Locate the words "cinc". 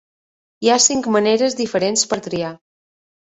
0.85-1.09